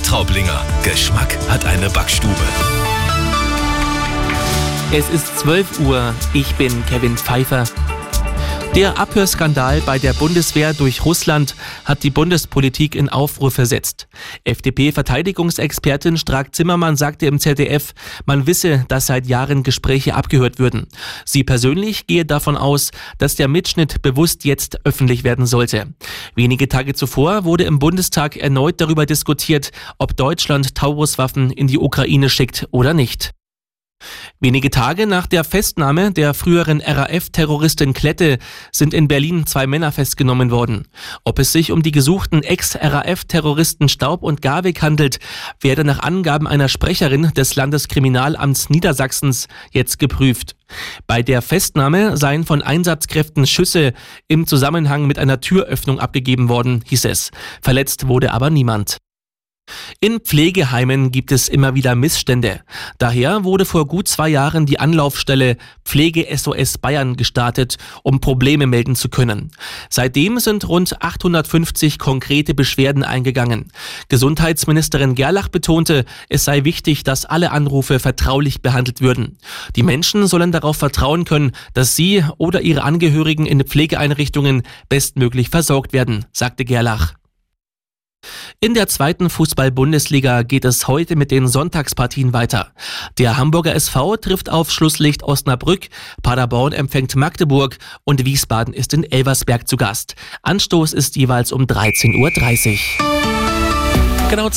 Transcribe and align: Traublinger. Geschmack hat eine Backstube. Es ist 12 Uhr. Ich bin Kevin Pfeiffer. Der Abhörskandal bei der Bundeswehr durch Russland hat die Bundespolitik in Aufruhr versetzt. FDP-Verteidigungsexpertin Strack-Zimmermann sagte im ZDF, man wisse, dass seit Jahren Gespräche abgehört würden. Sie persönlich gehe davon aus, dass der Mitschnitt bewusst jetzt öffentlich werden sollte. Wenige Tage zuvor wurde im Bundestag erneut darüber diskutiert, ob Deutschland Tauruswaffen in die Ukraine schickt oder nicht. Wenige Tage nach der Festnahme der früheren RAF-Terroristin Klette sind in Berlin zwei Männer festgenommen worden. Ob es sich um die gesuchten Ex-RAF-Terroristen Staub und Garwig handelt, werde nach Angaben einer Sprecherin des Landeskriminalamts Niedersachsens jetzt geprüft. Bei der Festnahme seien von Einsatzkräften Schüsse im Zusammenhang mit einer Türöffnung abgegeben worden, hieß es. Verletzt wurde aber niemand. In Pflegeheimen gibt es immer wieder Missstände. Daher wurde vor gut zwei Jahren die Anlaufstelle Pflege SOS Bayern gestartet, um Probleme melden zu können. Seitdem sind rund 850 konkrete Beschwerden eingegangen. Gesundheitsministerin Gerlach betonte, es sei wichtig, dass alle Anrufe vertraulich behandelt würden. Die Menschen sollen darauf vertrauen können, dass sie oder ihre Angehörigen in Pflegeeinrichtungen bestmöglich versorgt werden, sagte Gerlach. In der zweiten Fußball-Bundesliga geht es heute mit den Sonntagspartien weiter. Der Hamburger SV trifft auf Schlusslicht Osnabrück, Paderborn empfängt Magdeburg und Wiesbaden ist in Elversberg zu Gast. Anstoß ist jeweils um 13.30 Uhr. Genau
Traublinger. 0.00 0.64
Geschmack 0.84 1.36
hat 1.50 1.66
eine 1.66 1.90
Backstube. 1.90 2.34
Es 4.90 5.10
ist 5.10 5.38
12 5.40 5.80
Uhr. 5.80 6.14
Ich 6.32 6.54
bin 6.54 6.82
Kevin 6.86 7.18
Pfeiffer. 7.18 7.64
Der 8.74 8.98
Abhörskandal 8.98 9.82
bei 9.84 9.98
der 9.98 10.14
Bundeswehr 10.14 10.72
durch 10.72 11.04
Russland 11.04 11.54
hat 11.84 12.02
die 12.02 12.10
Bundespolitik 12.10 12.94
in 12.94 13.10
Aufruhr 13.10 13.50
versetzt. 13.50 14.08
FDP-Verteidigungsexpertin 14.44 16.16
Strack-Zimmermann 16.16 16.96
sagte 16.96 17.26
im 17.26 17.38
ZDF, 17.38 17.92
man 18.24 18.46
wisse, 18.46 18.86
dass 18.88 19.08
seit 19.08 19.26
Jahren 19.26 19.62
Gespräche 19.62 20.14
abgehört 20.14 20.58
würden. 20.58 20.86
Sie 21.26 21.44
persönlich 21.44 22.06
gehe 22.06 22.24
davon 22.24 22.56
aus, 22.56 22.92
dass 23.18 23.36
der 23.36 23.46
Mitschnitt 23.46 24.00
bewusst 24.00 24.46
jetzt 24.46 24.80
öffentlich 24.86 25.22
werden 25.22 25.44
sollte. 25.44 25.88
Wenige 26.34 26.66
Tage 26.66 26.94
zuvor 26.94 27.44
wurde 27.44 27.64
im 27.64 27.78
Bundestag 27.78 28.38
erneut 28.38 28.80
darüber 28.80 29.04
diskutiert, 29.04 29.70
ob 29.98 30.16
Deutschland 30.16 30.74
Tauruswaffen 30.74 31.50
in 31.50 31.66
die 31.66 31.78
Ukraine 31.78 32.30
schickt 32.30 32.66
oder 32.70 32.94
nicht. 32.94 33.32
Wenige 34.40 34.70
Tage 34.70 35.06
nach 35.06 35.26
der 35.26 35.44
Festnahme 35.44 36.12
der 36.12 36.34
früheren 36.34 36.80
RAF-Terroristin 36.80 37.92
Klette 37.92 38.38
sind 38.72 38.94
in 38.94 39.08
Berlin 39.08 39.46
zwei 39.46 39.66
Männer 39.66 39.92
festgenommen 39.92 40.50
worden. 40.50 40.88
Ob 41.24 41.38
es 41.38 41.52
sich 41.52 41.72
um 41.72 41.82
die 41.82 41.92
gesuchten 41.92 42.42
Ex-RAF-Terroristen 42.42 43.88
Staub 43.88 44.22
und 44.22 44.42
Garwig 44.42 44.82
handelt, 44.82 45.18
werde 45.60 45.84
nach 45.84 46.00
Angaben 46.00 46.46
einer 46.46 46.68
Sprecherin 46.68 47.32
des 47.36 47.54
Landeskriminalamts 47.54 48.70
Niedersachsens 48.70 49.48
jetzt 49.72 49.98
geprüft. 49.98 50.56
Bei 51.06 51.22
der 51.22 51.42
Festnahme 51.42 52.16
seien 52.16 52.44
von 52.44 52.62
Einsatzkräften 52.62 53.46
Schüsse 53.46 53.92
im 54.28 54.46
Zusammenhang 54.46 55.06
mit 55.06 55.18
einer 55.18 55.40
Türöffnung 55.40 56.00
abgegeben 56.00 56.48
worden, 56.48 56.82
hieß 56.86 57.04
es. 57.04 57.30
Verletzt 57.60 58.08
wurde 58.08 58.32
aber 58.32 58.50
niemand. 58.50 58.98
In 60.04 60.18
Pflegeheimen 60.18 61.12
gibt 61.12 61.30
es 61.30 61.48
immer 61.48 61.76
wieder 61.76 61.94
Missstände. 61.94 62.62
Daher 62.98 63.44
wurde 63.44 63.64
vor 63.64 63.86
gut 63.86 64.08
zwei 64.08 64.28
Jahren 64.28 64.66
die 64.66 64.80
Anlaufstelle 64.80 65.56
Pflege 65.84 66.26
SOS 66.36 66.78
Bayern 66.78 67.14
gestartet, 67.14 67.76
um 68.02 68.20
Probleme 68.20 68.66
melden 68.66 68.96
zu 68.96 69.08
können. 69.08 69.52
Seitdem 69.90 70.40
sind 70.40 70.68
rund 70.68 71.00
850 71.00 72.00
konkrete 72.00 72.52
Beschwerden 72.52 73.04
eingegangen. 73.04 73.70
Gesundheitsministerin 74.08 75.14
Gerlach 75.14 75.48
betonte, 75.48 76.04
es 76.28 76.44
sei 76.44 76.64
wichtig, 76.64 77.04
dass 77.04 77.24
alle 77.24 77.52
Anrufe 77.52 78.00
vertraulich 78.00 78.60
behandelt 78.60 79.00
würden. 79.00 79.38
Die 79.76 79.84
Menschen 79.84 80.26
sollen 80.26 80.50
darauf 80.50 80.78
vertrauen 80.78 81.24
können, 81.24 81.52
dass 81.74 81.94
sie 81.94 82.24
oder 82.38 82.62
ihre 82.62 82.82
Angehörigen 82.82 83.46
in 83.46 83.62
Pflegeeinrichtungen 83.62 84.62
bestmöglich 84.88 85.48
versorgt 85.48 85.92
werden, 85.92 86.26
sagte 86.32 86.64
Gerlach. 86.64 87.14
In 88.64 88.74
der 88.74 88.86
zweiten 88.86 89.28
Fußball-Bundesliga 89.28 90.42
geht 90.42 90.64
es 90.64 90.86
heute 90.86 91.16
mit 91.16 91.32
den 91.32 91.48
Sonntagspartien 91.48 92.32
weiter. 92.32 92.70
Der 93.18 93.36
Hamburger 93.36 93.74
SV 93.74 94.16
trifft 94.18 94.50
auf 94.50 94.70
Schlusslicht 94.70 95.24
Osnabrück, 95.24 95.88
Paderborn 96.22 96.72
empfängt 96.72 97.16
Magdeburg 97.16 97.78
und 98.04 98.24
Wiesbaden 98.24 98.72
ist 98.72 98.94
in 98.94 99.02
Elversberg 99.02 99.66
zu 99.66 99.76
Gast. 99.76 100.14
Anstoß 100.42 100.92
ist 100.92 101.16
jeweils 101.16 101.50
um 101.50 101.64
13.30 101.64 102.20
Uhr. 102.20 102.30
Genau 104.30 104.48